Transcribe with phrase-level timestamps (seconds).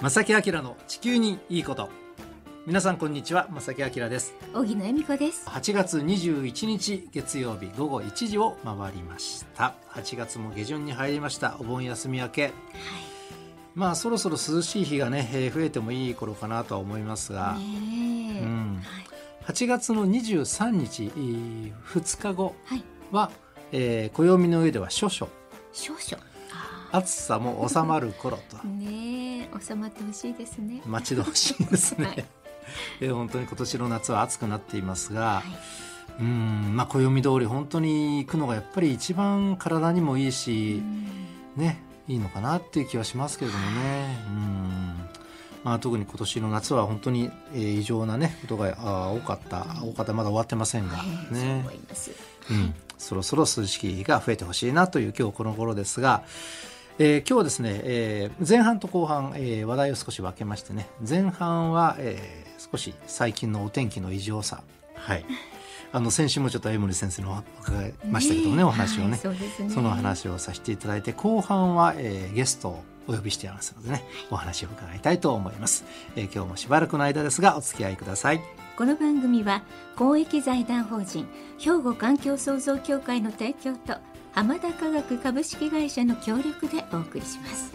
[0.00, 1.88] 正木明の地球にいいこと。
[2.66, 4.32] 皆さんこんにちは正木明です。
[4.54, 5.44] 荻野恵美子です。
[5.48, 9.74] 8月21日月曜日午後1時を回りました。
[9.90, 11.56] 8月も下旬に入りました。
[11.58, 12.52] お盆休み明け、はい、
[13.74, 19.00] まあそろそろ涼しい日がね、えー、増えてもいい頃かなとは思いますが、うん、は
[19.48, 21.10] い、8月の23日
[21.92, 22.54] 2日後
[23.10, 23.32] は、はい、
[23.72, 25.32] えー、暦の上では少々。
[25.72, 26.27] 少々
[26.90, 28.56] 暑さも収まる頃と。
[28.66, 30.82] ね収まってほしいですね。
[30.86, 32.24] 待ち遠しいですね、はい、
[33.00, 35.42] え本当に今年の夏は暑くなっていますが、は
[36.20, 40.82] い、うんまあ暦通り本当に行くのがやっぱり一番体にもいいし、
[41.56, 44.18] ねいいのかなっていう気はしますけれどもね。
[44.28, 45.08] うん。
[45.62, 49.66] まあ、特に今年の夏は本当に、えー、異常な、ね、ことがあ多かった。
[49.82, 50.14] 多かった。
[50.14, 51.66] まだ終わってませんがね、
[52.50, 56.22] うん、そろそろ涼しい日が増えてほしいなという今日この頃ですが、
[57.00, 60.88] えー、今日はですね、えー、前半と後半、えー、話題を少し分けましてね。
[61.08, 64.64] 前半は、えー、少し最近のお天気の異常さ。
[64.96, 65.24] はい。
[65.92, 69.10] あの先週もちょっと江森先生の伺いましたけどね、ねお話をね。
[69.10, 69.36] はいそね、
[69.70, 78.40] その話をさせていただいて後半は、えー、ゲストをお呼びしていますのでねお話を伺いたいと思います、えー、今日もしばらくの間ですがお付き合いください。
[78.76, 79.62] この番組は
[79.96, 81.26] 公益財団法人
[81.58, 83.94] 兵庫環境創造協会の提供と
[84.32, 87.72] 浜田科学株式会社の協力でお送りします。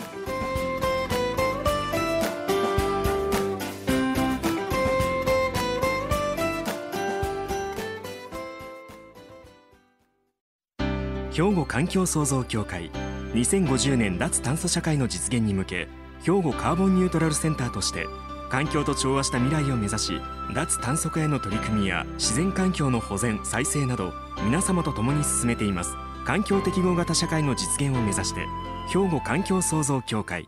[11.33, 12.91] 兵庫環境創造協会
[13.33, 15.87] 2050年脱炭素社会の実現に向け
[16.21, 18.05] 兵庫カーボンニュートラルセンターとして
[18.51, 20.21] 環境と調和した未来を目指し
[20.53, 24.13] 脱炭素化への取り組みや自然環境の保全再生など
[24.45, 25.95] 皆様と共に進めています。
[26.25, 28.47] 環境適合型社会の実現を目指して
[28.87, 30.47] 兵庫環境創造協会。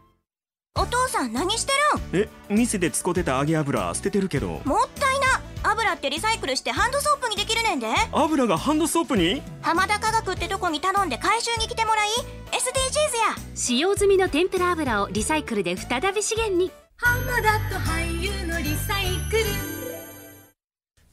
[0.78, 1.72] お父さん何して
[2.12, 2.24] るん？
[2.24, 4.62] え店で使ってた揚げ油捨ててるけど。
[4.66, 5.42] もったいな。
[5.72, 7.88] 油ってリサイクルしてハンドソープにできるねんで。
[8.12, 9.42] 油がハンドソープに？
[9.62, 12.10] 浜田科学ってとこに頼んで回収に来てもらい。
[12.52, 13.46] SDGs や。
[13.56, 16.72] 使用済みの天ぷら油をリサイクルで再び資源に。
[16.98, 19.75] 浜田と俳優のリサイクル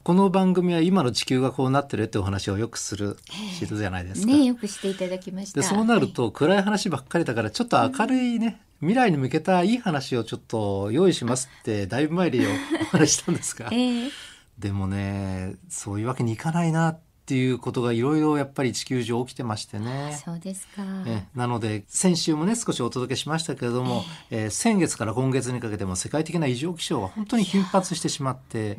[0.03, 3.15] この番組は今の地球がこうなってるってお話をよくする
[3.57, 4.27] シートじゃないですか。
[4.27, 5.61] ねよくしていただきました。
[5.61, 14.11] でそうなると暗い話ばっかりだからちょっと明るいね、うん、未来に向けたいい話をちょっと用意しますってだいぶ前にお話したんですが、 えー、
[14.59, 20.19] でもねそういうわけにいかないなってっていうことがいろいろやっぱり地球上起きてましてね。
[20.25, 20.83] そうですか。
[21.05, 28.77] えなので先週もね少しお届けしましたけれども、えー、えー、先月から今月にかけても世界的な異常気象が本当に頻発してしまって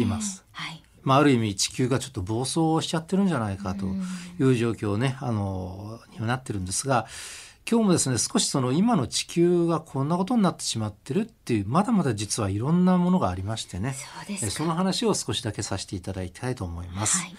[0.00, 0.46] います。
[0.52, 0.82] はい。
[1.02, 3.84] まあ、ある意味地球がちょっと暴走しちゃってるんじゃないかと
[4.42, 7.06] いう状況ね、あのになってるんですが
[7.70, 13.94] 今日もですね少しその今の地球がこんなことになってしまってるっていうまだまだ実はいろんなものがありましてね
[14.40, 17.18] そその話を少しだけさせていただきたいと思います。
[17.18, 17.34] はい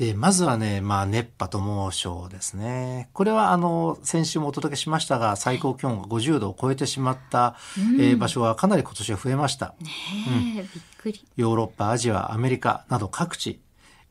[0.00, 3.10] で、まずはね、まあ、熱波と猛暑ですね。
[3.12, 9.74] これは、あの、先週もお届けしましたが、最高気温が50度を超えてしまった、うん、えー、場所はかなり今年は増えました。
[9.78, 9.90] ね
[10.56, 10.66] え、うん、びっ
[10.96, 11.22] くり。
[11.36, 13.60] ヨーロッパ、アジア、アメリカなど各地、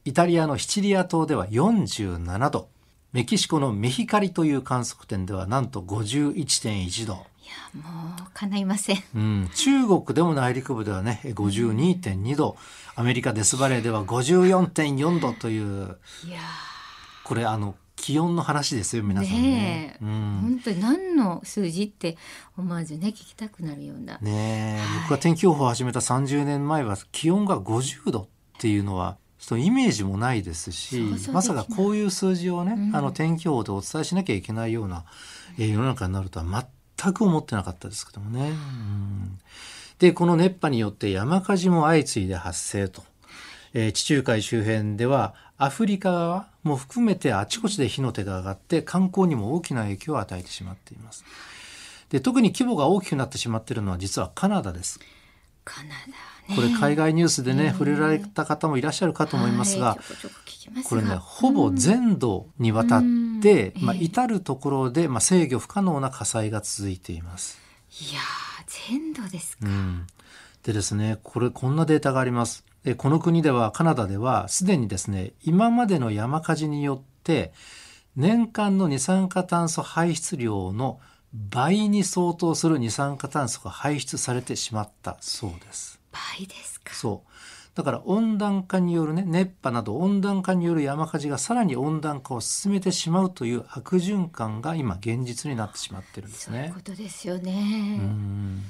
[0.05, 2.69] イタリアのシチリア島では47度、
[3.11, 7.13] メキシコのメヒカリという観測点ではなんと51.1度。
[7.13, 9.03] いや、もう、叶いません。
[9.15, 9.49] うん。
[9.55, 12.57] 中国でも内陸部ではね、52.2度。
[12.99, 15.97] アメリカデスバレーでは54.4度という。
[16.27, 16.39] いや
[17.23, 19.41] これ、あの、気温の話ですよ、皆さんね。
[19.41, 22.17] ねうん、本当に何の数字って
[22.57, 24.17] 思わずね、聞きたくなるような。
[24.19, 28.27] ね、はい、僕が天気予報を始めた30年前は気温が50度っ
[28.57, 30.99] ていうのは、そのイメージもないですし
[31.31, 35.05] まさかこういう数字をね、うん、あの天気予報でお伝えしなきゃいけないような、
[35.57, 36.67] えー、世の中になるとは
[36.97, 38.49] 全く思ってなかったですけどもね。
[38.49, 39.39] うん
[39.99, 43.03] でこの熱波によって山火事も相次いで発生と、
[43.73, 51.25] えー、地中海周辺ではアフリカも含めてあちこちで火の手が上がって観光にも大きな影響を与えてしまっています。
[52.09, 54.99] で特に規模が大きくなってしまっているのは実はカナダです。
[55.65, 59.97] カナダこれ海外ニュースでね、触れられた方もいらっしゃるかと思いますが、
[60.87, 63.03] これねほぼ全土にわたっ
[63.41, 67.59] て、まあ、至る所で、まあ、制御不可能な火災が続いています。
[67.91, 68.19] いや
[68.87, 70.07] 全土ですか、うん、
[70.63, 72.63] でですねこれこんなデータがあります。
[72.83, 77.51] でこの国ではカナダではすでにですね今までの山火事によって
[78.15, 80.99] 年間の二酸化炭素排出量の
[81.33, 85.99] 倍に相当する二酸化炭素が排出されてしまったそうです。
[86.11, 87.31] 倍ですかそう
[87.75, 96.81] だから温暖化によるね熱波など温暖化による山火事がさらに温暖化を進めてしまうという悪循環が今現実になってしまってるんですねそういうこ。
[96.81, 97.99] とですよね。
[98.01, 98.63] うん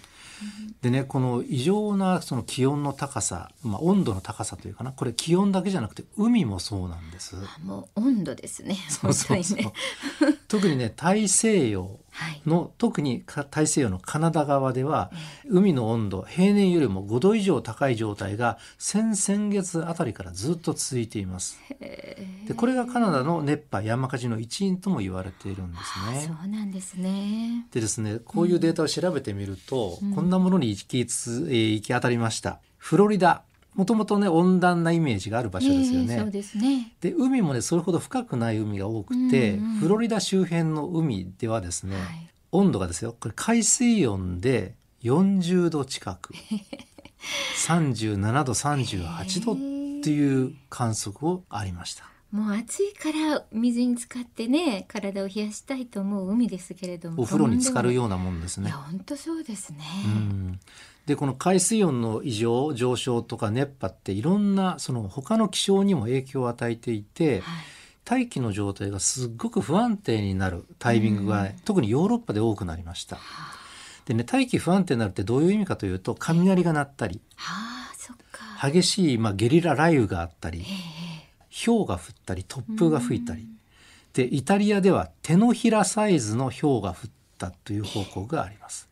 [0.81, 7.35] でねこの異常なその気温の高さ、まあ、温度の高さというかなこれ気温だけじゃなくて海もそうなんです。
[7.35, 8.77] あもう温度ですね。
[8.87, 9.59] そうそうそう。
[10.47, 11.99] 特にね大西洋はい。
[12.45, 15.11] の特にか大西洋のカナダ側では、
[15.47, 21.59] 海の温度平年よりも5度以上高い状態が先々月あたりからずっと続いています。
[21.79, 26.21] でこれがカナダの熱波山火事の一因とも言われているんですあね。
[26.21, 27.67] そうなんですね。
[27.71, 32.59] でですねこういうデータを調べてみると、こんなものに行きつ、えー行き当たりました。
[32.77, 33.43] フロリダ
[33.79, 36.15] もともとね温暖なイメージがある場所ですよね。
[36.15, 36.91] ええそうですね。
[36.99, 44.73] で海もねそれほど深くない海が多くて、うんうんフロリダ周辺の海ではですね、はい温度がですよこれ海水温で
[45.03, 46.33] 40度近く
[47.67, 49.55] 37度38度っ
[50.03, 52.03] ていう観測をありました。
[52.31, 58.67] もう暑いから水に浸かってね体を冷やしたいと思う海ですけれどもお風呂に浸かるよううなもんですね。
[58.67, 58.77] いや。
[58.77, 60.59] 本当そうですね、うん。
[61.05, 67.63] でこの海水温の異常上昇とか熱波っていろんなその他の気象にも影響を与えていて、はい。
[68.05, 73.19] 大気の状態がすっごく不安定になるタイミングが、特にヨーロッパで多くなりました。
[74.09, 77.21] でね大気不安定になるってどういう意味かというと雷が鳴ったり
[78.59, 80.65] 激しい、まあ、ゲリラ雷雨があったり
[81.65, 83.47] 氷が降ったり突風が吹いたり。
[84.13, 88.89] でイタリアでは手のひらサイズの氷が降ったという報告があります。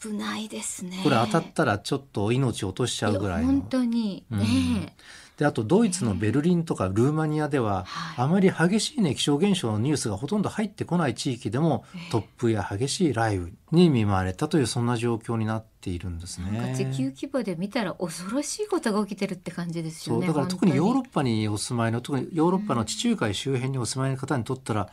[0.00, 1.00] 危ないですね。
[1.02, 3.52] これ当たったらちょっと命を落としちゃうぐらいの。
[3.52, 3.62] や本。
[3.62, 4.24] 当に。
[4.30, 4.38] うん。
[4.38, 4.96] ね
[5.36, 8.24] であとドイツのベルリンとかルーマニアでは、はい。
[8.24, 16.74] あまり激しい、ね、気象現象のニュースがほとんど入ってこない地域でも、突風や激しい雷雨に見舞われたというそんな状況になっているんですね。
[16.76, 24.88] 地球規模で見たら恐ろしいことが起きてるって感じですよねだから特にヨーロッパパにお住まいの特にヨーロッパの地中海周辺にお住まいの方にとったら、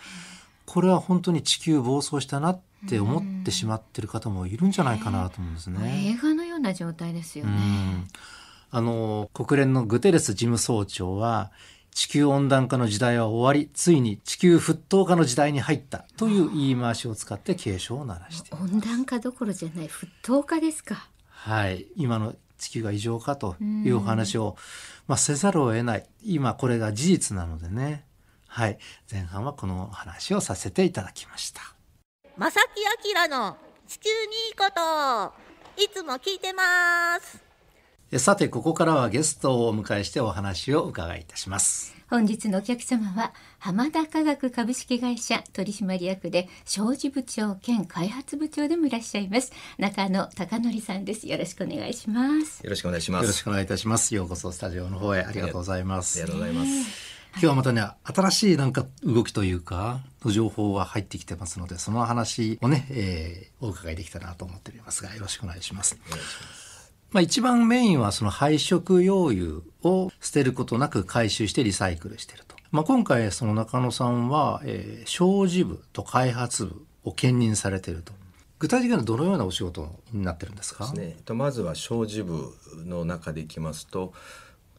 [0.65, 2.59] これは本当に地球暴走したなっ
[2.89, 6.13] て思ってしまってる方もいるんじゃないかなと思うんですね。
[6.15, 7.51] 映画のような状態ですよね。
[7.51, 8.07] うん
[8.71, 11.51] あの国連のグテレス事務総長は
[11.93, 21.09] 地球温暖化の時代は終わりついに地球沸騰化の時代に入ったという言い回しを使って警鐘を鳴らして温暖化どころじゃない沸騰化ですか。
[21.27, 21.87] はい。
[21.97, 24.55] 今の地球が異常かというお話を、
[25.07, 26.05] まあ、せざるを得ない。
[26.23, 28.05] 今これが事実なのでね。
[28.47, 28.77] はい。
[29.11, 31.61] 前半はこの話をさせていただきました。
[32.37, 33.57] 正木明の
[33.87, 34.15] 地球に
[34.47, 35.51] いいこと。
[35.83, 37.43] いつも聞いてます。
[37.45, 37.50] え
[38.19, 41.95] さてここからはゲストをお迎えしてお話を伺いいたします。
[42.09, 49.53] 本日のお客様は浜田科学株式会社取締役で商事部長兼開発部長でもいらっしゃいます。
[49.77, 51.25] 中野貴則さんです。
[51.25, 52.61] よろしくお願いします。
[52.65, 53.21] よろしくお願いします。
[53.23, 54.13] よろしくお願いいたします。
[54.13, 55.21] ようこそスタジオの方へ。
[55.21, 56.21] ありがとうございます。
[56.21, 57.11] ありがとうございます。
[57.35, 65.97] 今日はまたね、新しいなんか動きというか、の情報が入ってきてますので、その話をね、えーお伺いできたらなと思っておりますが、よろしくお願いします。
[66.09, 66.17] ま
[67.19, 72.55] あ一番メインはその配色溶油を捨てることなく回収してリサイクルしていると。
[72.71, 78.13] まあ今回その中野さんは、えー、商事部と開発部を兼任されていると。
[78.59, 80.85] 具体的にはどのようなお仕事になってるんですか？
[80.85, 81.15] ですね。
[81.17, 82.53] えっとまずは小事部
[82.85, 84.13] の中でいきますと。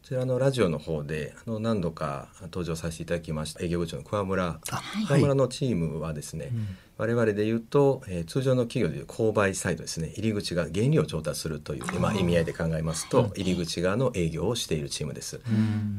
[0.01, 4.59] こちらのラジオの方であの何度か登場させていただきました営業部長の桑村は
[5.01, 6.51] い桑村のチームはですね、
[6.97, 10.13] 我々で言うと、えー通常の企業でいう購買サイドですね。
[10.15, 15.41] 入り口が原料を調達するという、まあ、意味合いで考えますと入り口側の営業をしているチームです。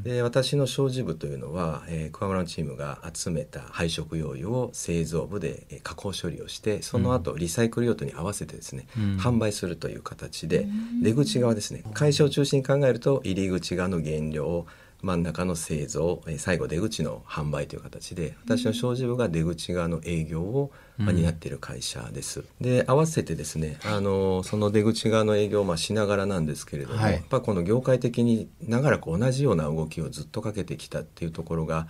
[0.02, 8.86] で私の商事部というのは、えー、桑村のチームが集めた配色用油を製造部で、えー加工処理をしてその後リサイクル用途に合わせてですね、
[9.18, 10.66] 販売するという形で
[11.02, 11.84] 出口側ですね。
[11.92, 14.66] 会社を中心に考えると入り口側の原料
[15.04, 22.44] 真ん中の製造えー最後出口の販売という形で私の商事部が出口側の営業を、まあ、担っている会社です。
[22.60, 27.12] で合わせてですねあのその出口側の営業をまあしながらなんですけれども、はい。
[27.14, 31.86] やっぱこの業界的に長らく同じような動きをずっとかけてきたっていうところが、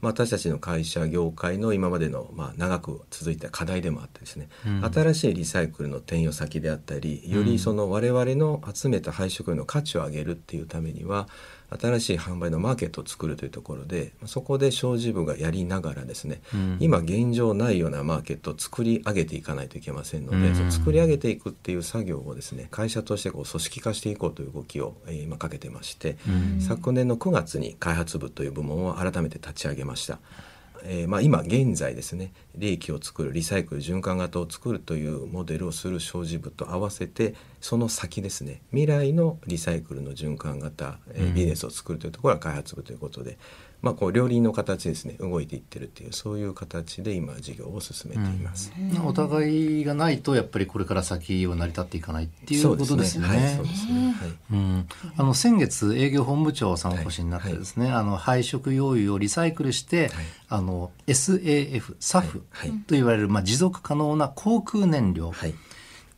[0.00, 4.48] まあ、私たちの会社業界の今までの、まあ、長く続いた課題でもあってですね、
[4.92, 11.28] 新しいリサイクルの転用先であったりよりその我々の集めた配色の価値を上げるっていうためには
[11.70, 16.40] 新しい販売のマーケットを作るというところでそこで商事部がやりながらですね、
[16.80, 26.16] 今現状ないようなマーケットを作り上げていかないといけませんので、その作り上げていくっていう作業をですね会社としてこう組織化していこうという動きを、えー今かけてまして、
[26.60, 30.18] 昨年の9月に開発部という部門を改めて立ち上げました。
[30.84, 43.38] えーまあ、今現在ですね利益を作るリサイクル循環型を作るというモデルをする小事部と合わせてその先ですね未来のリサイクルの循環型、えービジネスを作るというところが開発部ということで、
[43.80, 45.14] まあ、こう両輪の形ですね。
[45.20, 48.72] 動いていってるっていうそういう形で今事業を進めています。
[49.04, 53.28] お互いがないとやっぱりこれから先は成り立っていかないっていうことですよね。
[53.28, 54.10] はい、そうですね。
[54.10, 54.30] はい。
[54.52, 60.10] うん、あの先月営業本部長さんお越しになってですね、あの廃食用油をリサイクルして、
[60.48, 62.70] あの SAF、はい。
[62.70, 65.54] と言われる、まあ、持続可能な航空燃料はい。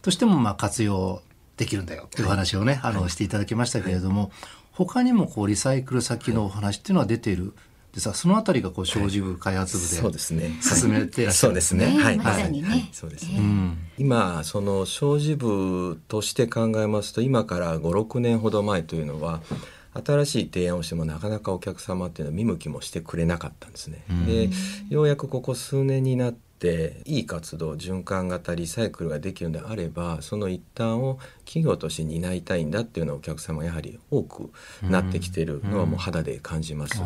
[0.01, 1.21] としてもまあ活用
[1.59, 4.31] できるんだよっていうお話をね、あのしていただきましたけれども、
[4.87, 7.53] 他にもこうリサイクル先のお話っていうのは出ている
[7.93, 10.53] でさそのあたりがこう小事部開発部でそうですね。
[10.63, 11.87] 進めていらっしゃるそうですね。
[11.99, 12.17] はい。
[12.19, 13.39] まさにねはいそうですね。
[13.39, 19.41] うん今その小事部として考えますと今から56年ほど前というのは
[19.93, 24.05] 新しい提案をしてもなかなかお客様っていうのは見向きもしてくれなかったんですね。
[24.27, 24.49] で
[24.89, 26.50] ようやくここ数年になって
[27.07, 34.51] いい活動循環型リサイクルができるのであればその一端を企業として担いたいんだっていうのはお客様やはり多く
[34.83, 37.01] なってきているのはもう肌で感じます。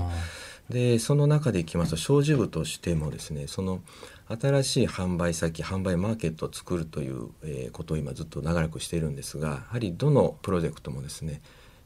[0.70, 3.82] でその中でいきますと小事部としてもですねその
[4.28, 11.42] 新しい販売先販売マーケットを作るという、えーことを今ずっと長らくしているんですがやはりどのプロジェクトもですね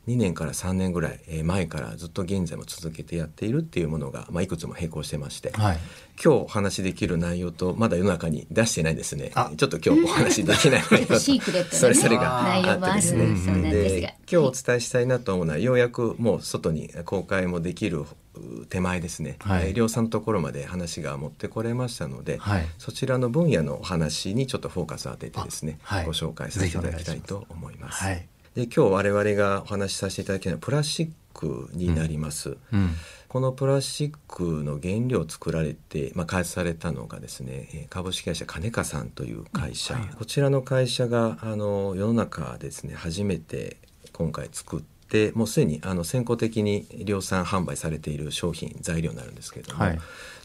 [0.08, 5.78] 2年から3年ぐらいえー前からずっと現在も続けてやっているっていうものが、まあ、いくつも並行してまして、はい。
[6.22, 9.30] 今日お話しできる内容とまだ世の中に出してないですね。
[9.34, 9.52] あ。
[9.56, 11.18] ちょっと今日お話しできない内容
[11.70, 14.08] それぞれが内容もあるってですねですが。
[14.08, 19.68] で今日お伝えしたいなと思うのはようやくもう外に公開もできるう手前ですね、はい。
[19.68, 22.66] えー量産のところまで話が持ってこれましたので、はい。
[22.78, 26.06] そちらの分野のお話にちょっとフォーカスを当ててですね、あはい。
[26.06, 28.02] ご紹介させていただきたいと思います。
[28.02, 28.26] はい
[28.58, 32.56] で今日我々がお話しさせていただきたいのはプラスチックになります。
[32.72, 32.90] うん。
[33.28, 43.76] このプラスチックの原料を作られて、まあ、開発されたのがですねえー株式会社金華さんという会社、こちらの会社があの世の中ですね初めて
[44.12, 49.98] 今回作ってもうすでにあの先行的に量産販売されている商品材料になるんですけれども、はい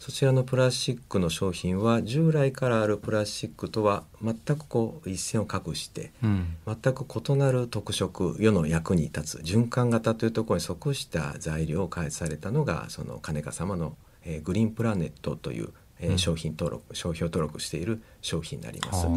[0.03, 6.57] そちらのプラスチックの商品は従来からあるプラスチックとは全くこう一線を画して、うん。
[6.67, 13.95] 全く異なる特色世の役に立つ循環型というところに即した材料を開発されたのがその金華様の、
[14.25, 15.69] えーグリーンプラネットという、
[16.01, 19.07] えー商品登録商標登録している商品になります。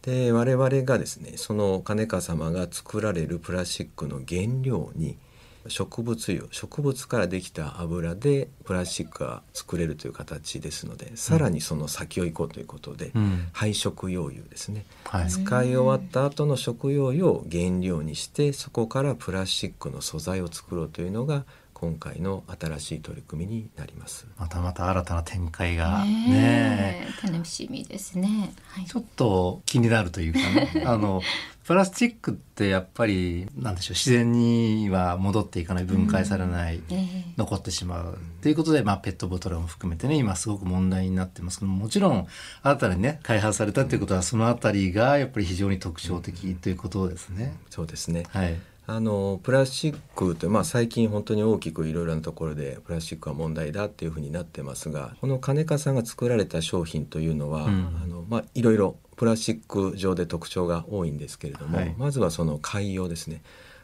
[0.00, 5.18] で我々がですねその金華様が作られるプラスチックの原料に
[5.68, 13.48] 植物油植物からできた油でプラスチックが作れるという形ですので、さらにその先を行こうということで、うん。
[13.52, 15.28] 廃食用油ですね、はい。
[15.28, 21.44] 使い終わった後の食用油を原料にしてそこからプラスチックの素材を作ろうというのが
[21.78, 24.26] 今回の新しい取り組みになります。
[24.38, 26.06] またまた新たな展開が。
[26.06, 28.54] ね楽しみですね。
[28.68, 28.86] はい。
[28.86, 30.84] ちょっと気になるというかね。
[30.88, 31.20] あの
[31.64, 37.24] プラスチックってやっぱりなんでしょう自然には戻っていかない分解されない、ええ。
[37.36, 42.26] 残ってしまうということで、まあ、ペットボトルも含めてね今すごく問題になってますけどもちろん
[42.62, 47.54] 新たにね開発されたということはそのあたりがやっぱり非常に特徴的ということですね。
[47.68, 48.22] そうですね。
[48.30, 48.56] はい、
[48.88, 58.00] あのプラスチックって、まあ、最近本当に大きくいろいろなところでプラスチックは問題だっていうふうになってますがこの金華さんが作られた商品というのは、うん。
[58.02, 61.94] あのまあ、いろいろプラスチック上で特徴が多いんですけれども、はい。
[61.98, 63.42] まずはその海洋ですね。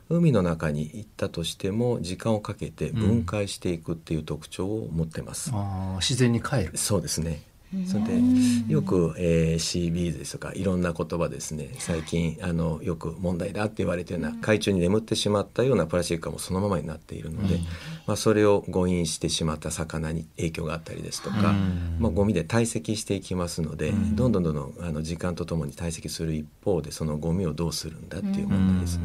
[0.09, 5.51] 海の中に行ったとしても時間をかけて分解していくっていう特徴を持ってます。
[5.55, 6.77] あー自然に帰る。
[6.77, 7.43] そうですね。
[7.87, 8.13] それで
[8.69, 11.71] よく、えー、シービーズですとかいろんな言葉ですね。
[11.79, 17.59] 最近あのよく問題だって言われてるような海中に眠ってしまったようなプラスチックがもうそのままになっているので、
[18.07, 21.97] まあ、それを誤飲してしまった魚に影響があったりですとか、うん。
[21.99, 29.05] まあ、ゴミで堆積していきますので、どんどんどんどんあの時間とともに堆積する一方でそのゴミをどうするんだっていう問題ですね。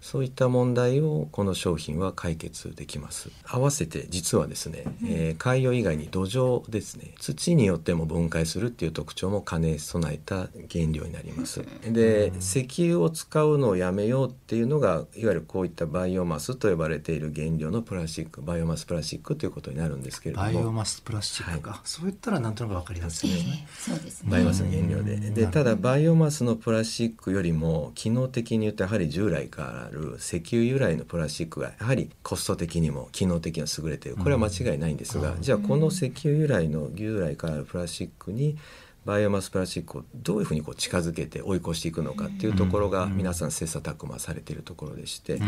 [0.00, 3.30] そういった問題をこの商品は解決できます。
[3.44, 11.64] 合わせて実はですね、えー海洋以外に土壌ですね、土によっても分解するっていう特徴も兼ね備えた原料になります。
[11.90, 23.68] で、石油を使うのをやめようっていうのがいわゆるこういったバイオマスと呼ばれている原料のプラスチック、バイオマスプラスチックということになるんですけれども、バイオマスプラスチックか、そう言ったらなんとなく分かりやすいですね。
[23.78, 24.30] そうですね。
[24.30, 34.18] バイオマスの原料ででただバイオマスのプラスチックよりも機能的に言うとやはり従来からある石油由来のプラスチックがやはりコスト的にも機能的には優れている。
[34.18, 38.58] これは間違いないんですが、じゃあこの石油由来の従来からあるプラスチックに
[39.08, 45.40] バイオマスプラスチックをどういうふうにこう近づけて追い越していくのかっていうところが皆さん切磋琢磨されているところでして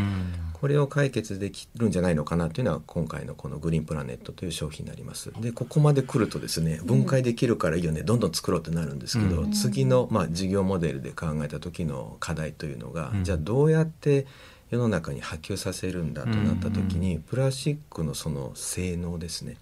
[0.55, 5.31] これを解決できるんじゃないのかなというのは今回のこのグリーンプラネットという商品になります。
[5.43, 14.26] でここまで来るとですね分解できるからいいよねどんどん作ろうってなるんですけど次のまあ事業モデルで考えた時の課題というのがじゃあどうやって
[14.71, 19.57] 世の中に波及させるんだとなった時に、プラスチックのその性能ですね、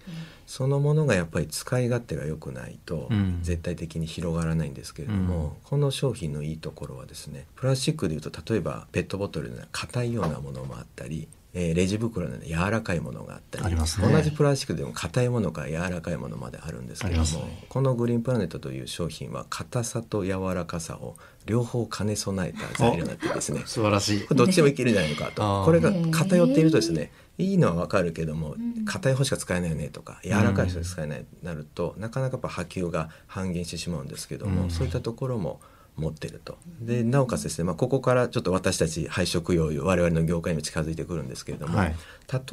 [0.45, 3.09] そのものがやっぱり使い勝手が良くないと
[3.41, 21.15] 絶対的に広がらないんですけれども、この商品のいいところはですねプラスチックでいうと例えばペットボトルの硬いようなものもあったりえー、レジ袋の、ね、柔らかいものがあったり、ね、同じプラスチックでも硬いものから柔らかいものまであるんですけれども、ね、このグリーンプラネットという商品は硬さと柔らかさを
[21.47, 24.27] 両方兼ね備えた材料になってですね素晴らしい。
[24.35, 25.65] どっちでもいけるんじゃないのかと。
[25.65, 35.61] これが偏っているとですねいいのはわかるけども硬い方しか使えないよねとか柔らかい方しか使えないなると、なかなかやっぱ波及が半減してしまうんですけども、そういったところも
[35.99, 36.57] 持ってると。
[36.81, 41.95] でなおかつですね、まあ、ここからちょっと私たち配色用油我々の業界にも近づいてくるんですけれども、はい、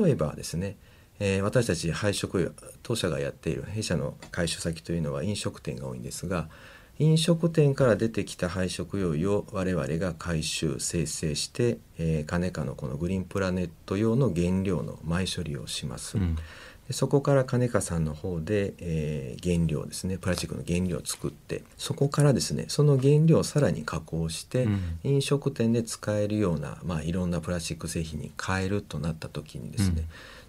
[0.04, 0.76] 例えばですね、
[1.18, 2.50] えー、私たち配色用
[2.82, 6.48] 当社がやっている弊社の回収先というのは飲食店が多いんですが
[6.98, 16.16] 飲食店から出てきた配色用油を我々が回収生成して、えー、カネカのこのグリーンプラネット用の原料の前処理をします。
[16.16, 16.36] うん
[16.90, 20.18] そこから金香さんの方で、えー、原料ですね。
[20.18, 30.04] プラスチックの原料を作ってそこからですねその原料をさらに加工して、うん、飲食店で使えるような、まあ、いろんなプラスチック製品に変えるとなった時にですね、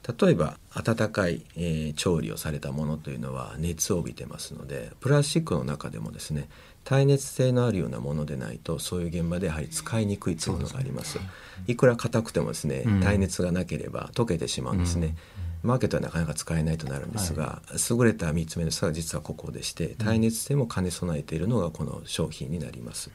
[0.08, 6.50] うん、例えば温かい、えー、調理をされたものというのは熱を帯びてますのでプラスチックの中でもですね
[6.88, 11.20] 耐熱性のあるようなものでないとそういう現場でやはり使いにくいというのがあります。
[11.68, 15.18] いくら硬くてもですね、耐熱がなければ溶けてしまうんですね。
[15.68, 23.12] うんマーケットはなかなか使えないとなるんですが、はい、優れた3つ目の差が実はここでして耐熱性も兼ね備えているのがこの商品になります。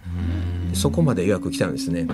[0.75, 2.07] そこまで予約来たんですね。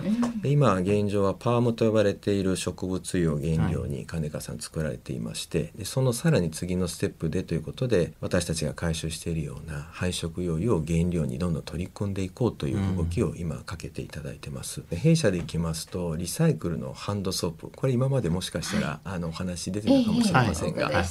[0.43, 14.83] で今現状はパームと呼ばれている植物油を原料に金川さん作られていましてでそのさらに次のステップでということで私たちが回収しているような配色用油を原料にどんどん取り組んでいこうという動きを今かけていただいてます。
[14.89, 21.05] で弊社でいきますとリサイクルのハンドソープこれ今までもしかしたらあのお話出てたかもしれませんが、はい、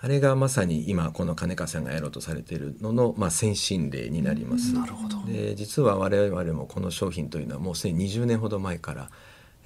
[0.00, 4.74] あれがまさに今この金川さんがやろうとされているのの、まあ、先進例になります。
[4.74, 5.22] なるほど。
[5.26, 9.10] で実は我々もこの商品というのはもうすでに20年ほど前から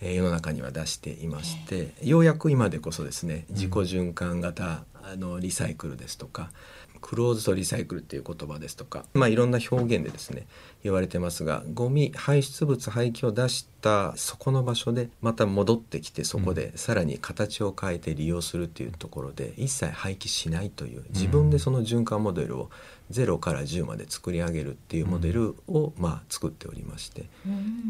[0.02, 6.50] え世の中には出していまして、ようやく今でこそですね自己循環型あのリサイクルですとか
[7.02, 10.46] クローズドリサイクルっていう言葉ですとか、まあ、いろんな表現でですね
[10.82, 22.70] 言われてますがゴミ排出物廃棄を出したそこの場所でまた戻ってきてそこでさらに形を変えて利用するっていうところで一切廃棄しないという自分でその循環モデルを
[23.10, 27.26] 0から10まで作り上げるっていうモデルを、まあ、作っておりまして、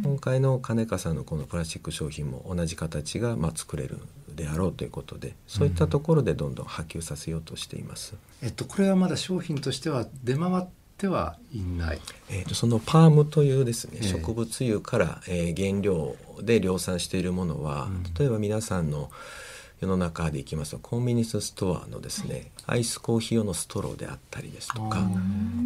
[0.03, 3.99] 今回の金川さんのこのプラスチック商品も同じ形が、まあ、作れる
[4.35, 8.15] であろうということでそういったところでどんどん波及させようとしています。
[8.43, 10.67] えっと、これはまだ商品としては出回っ
[10.99, 19.11] てはいない、えーと、そのパームというですね、えー、植物油から、えー、原料で量産しているものは、うん、例えば皆さんの
[19.83, 25.01] 世の中でいきますとコンビニエンスストアのですね、アイスコーヒー用のストローであったりですとか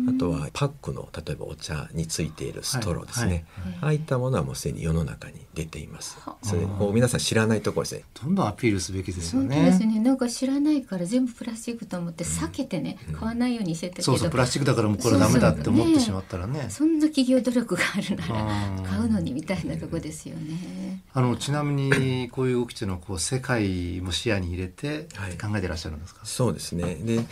[0.09, 3.73] あとはパックの例えばお茶についているストローですね、はい。
[3.73, 6.19] はい、ああいったものはもうすでに世の中に出ています。
[6.43, 8.05] それもう皆さん知らないところですね。
[8.23, 9.55] どんどんアピールすべきですよね。
[9.57, 10.01] 本当ですね。
[10.01, 19.07] なんか知らないから全部プラスチックと思って避けてね、うん、買わないようにしてたけど、そうそうプラスチックだからもうこれダメだって思ってしまったらね、ね、そんな企業努力があるなら買う。
[19.07, 22.47] のにみたいなとこですよねあのちなみにこう。
[22.49, 22.89] いう動きという。
[22.89, 23.19] のはこう。
[23.19, 25.09] 世界も視野にに入れて
[25.41, 26.95] 考えていらっしゃるんですか、はい、そうですね。
[26.95, 27.25] で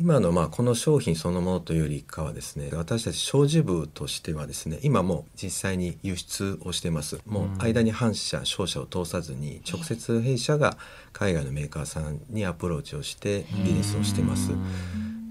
[0.00, 7.20] 今のまあこの商品そのものというよりかはですね私たち商事部としてはですね今も実際に輸出をしてます。
[7.26, 10.76] もう間に反社商社を通さずに直接弊社が
[11.12, 14.50] 海外のメーカーさんにアプローチをしてビジネスをしてます。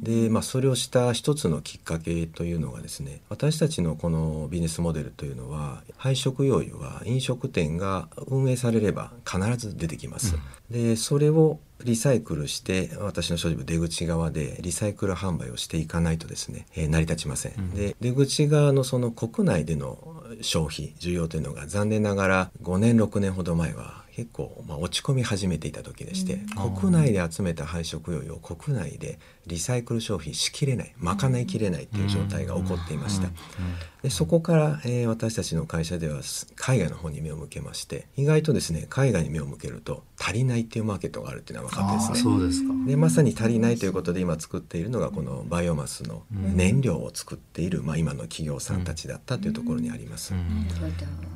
[0.04, 10.36] で、まあ、それをした一つのきっかけというのがですね私たちのこのビジネスモデルというのは配食用油は飲食店が運営されれば必ず出てきます。
[10.36, 29.18] うん、でそれをリサイクルして私の所持部出口側でリサイクル販売をしていかないとですね、えー、成り立ちません、うん、で出口側のその国内での消費需要というのが残念ながら5年6年ほど前は結構、まあ、落ち込み始めていた時でして、うん、国内で集めた配食用油を国内で
[29.48, 33.30] リサイクル消費しきれない賄いきれないっていう状態が起こっていました、
[34.04, 36.22] でそこから、えー、私たちの会社では
[36.56, 42.18] 海外の方に目を向けまして意外とですね海外に目を向けると足りないっていうマーケットがあるっていうのは分かってですね。
[42.20, 42.74] そうですか。
[42.88, 50.34] でまさに足りないということで今作っているのがこのバイオマスの燃料を作っている、まあ、今の企業さんたちだったというところにあります。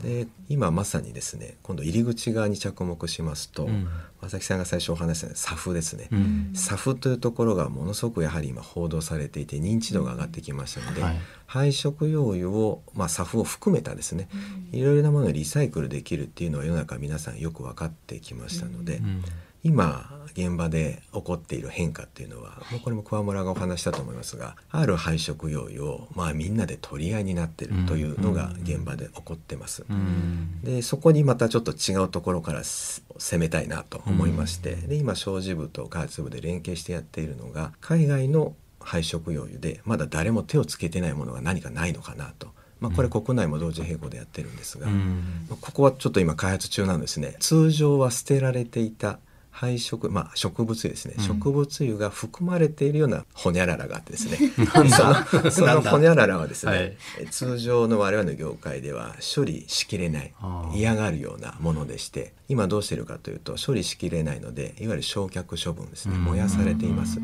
[0.02, 3.88] で今まさにですね今度入り口側に着目しますと、ん。
[4.22, 6.56] 正木さんが最初お話したサフですね、ん。
[6.56, 11.18] サフというところがものすごくやはり今報道されていて認知度が上がってきましたので、はい。
[11.46, 14.28] 廃食用油を、まあ、サフを含めたですね、
[14.72, 19.24] いろいろなものをリサイクルできるっていうのは世の中皆さんよく分かってきましたので、うん。
[19.64, 29.84] 今現場で起こっている変化っていうのは、もうこれも桑村がお話したと思いますがある廃食用油を、まあ、みんなで取り合いになってるというのが現場で起こってます。
[29.90, 30.62] うん。
[30.64, 45.48] でそこにまたちょっと違うところからす攻めたいなと思いまして、で今商事部と開発部で連携してやっているのが海外の廃食用油でまだ誰も手をつけてないものが何かないのかなと、まあ、これ国内も同時並行でやってるんですが、うん。
[45.50, 47.36] ここはちょっと今開発中なんですね。
[47.40, 49.20] 通常は捨てられていた
[49.58, 51.24] 廃食、まあ、植物油ですね、うん。
[51.24, 54.38] 植物油が含まれているようなホニャララがあってですね。
[54.70, 55.04] そ
[55.40, 56.98] のそのホニャララはですね、はい。
[57.22, 60.34] え通常の我々の業界では処理しきれない
[60.76, 66.16] 嫌がるようなものでして今どうしているかというと処理しきれないのでいわゆる焼却処分ですね。
[66.16, 67.20] うん燃やされています。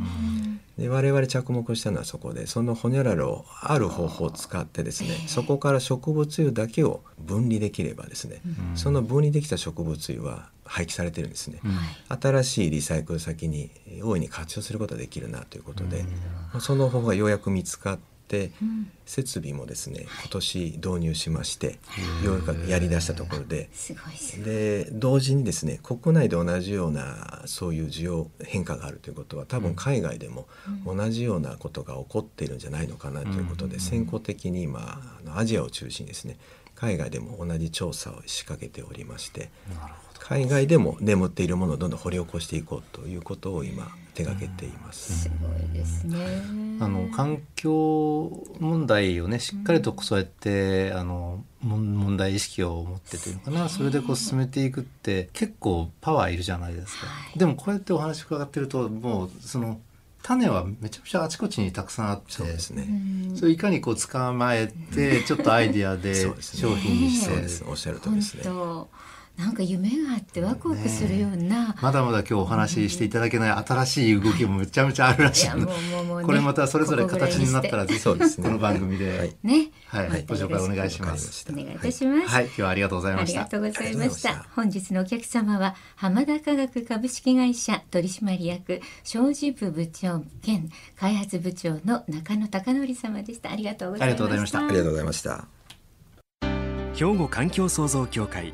[0.78, 8.42] で我々着目したのはそこでそのホニャララをある方法を使ってですねそこから植物油だけを分離できればですね、
[8.76, 11.60] その分離できた植物油は廃棄されてるんですね、
[12.10, 13.70] 新しいリサイクル先に
[14.02, 16.04] 大いに活用することができるなということで、
[16.52, 18.52] まあその方法がようやく見つかって、
[19.06, 21.80] 設備もですね今年導入しまして
[22.24, 23.70] ようやくやりだしたところで。
[24.44, 30.48] で同時にですね国内で同じようなそういう需要変化があるということは多分海外でも
[30.86, 35.00] 同じようなことが起こっているんじゃないのかなということで、先行的に今
[35.36, 36.38] アジアを中心にですね
[36.76, 39.50] 海外でも同じ調査を仕掛けておりまして
[40.26, 45.24] 海外でも眠っているものをどんどん掘り起こしていこうということを今手がけています。
[45.24, 46.18] すごいですね。
[46.80, 53.68] あの環境問題をねしっかりとそうやってあのもん問題意識を持ってというのかな。
[53.70, 59.82] それでこう進めていくって結構パワーいるじゃないですか、でもこうやってお話伺ってるともうその
[60.22, 62.88] 種はめちゃくちゃあちこちにたくさんあってそうですね。
[63.36, 66.34] それいかにこう捕まえてちょっとアイディアで商
[66.78, 67.26] 品にして。
[67.26, 67.66] そうです。
[67.68, 68.44] おっしゃるとですね。
[69.38, 75.50] 当なんか夢があってワクワクするような、まだまだ今日お話ししていただけない新しい動きもめちゃめちゃあるらしい。
[75.50, 79.36] のでいやもうもうもうねこれまたそれぞれ形になったらぜひそうですねこの番組で、はい。
[79.44, 79.72] ね。
[79.88, 80.10] はい。
[80.10, 80.26] はい。
[80.28, 81.16] ご紹介お願いしま。
[81.18, 81.46] す。
[81.50, 83.40] お願いいたします、はい、今日はありがとうございあました。
[83.40, 84.50] りがとうございましありがとうございたました。
[84.56, 90.70] 本日のお客様は浜田化学株式会社取締役商事部部長兼
[91.00, 93.52] 開発部長の中野貴則様でした。
[93.52, 94.18] ありがとうございました。
[94.18, 94.60] ありがとうございました。
[94.60, 95.48] ありがとうございました。
[96.96, 98.54] 兵庫環境創造協会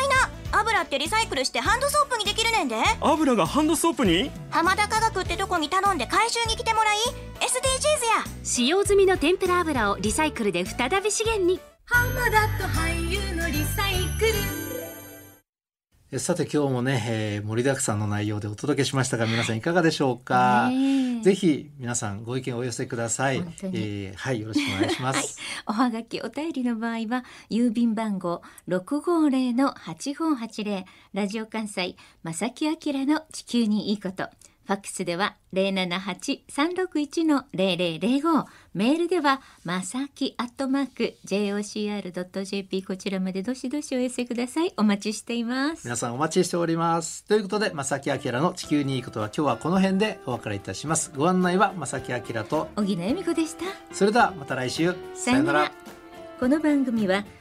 [0.51, 2.75] 油ってリサイクルしてハンドソープにできるねんで。
[3.01, 4.31] 油がハンドソープに？
[4.49, 6.97] 浜田化学ってとこに頼んで回収に来てもらい
[7.39, 8.39] SDGs や。
[8.43, 11.59] 使用済みの天ぷら油をリサイクルで再び資源に。
[16.13, 20.75] えさて今日もね、えー盛りだくさんの内容でお届けしましたが皆さんいかがでしょうか、ね
[21.07, 23.37] えぜひ皆さんご意見をお寄せください。
[23.63, 30.85] えーはいよろしくお願いします、おはがきお便りの場合は郵便番号六五零の八五八零。
[31.13, 34.29] ラジオ関西正木明の地球にいいこと。
[34.65, 44.73] ファックスでは零七八三六一の零零零五メールではまさきアットマーク jocr ドット jp こちらまでどしどしお寄せください。
[44.77, 45.83] お待ちしています。
[45.83, 53.65] 皆さんお待ちしておりますということで正木明の地球にいいことは今日はこの辺でお別れいたしますご案内は正木明と小木野恵美子でした。
[53.91, 55.71] それではまた来週さよなら。
[56.39, 57.23] この番組は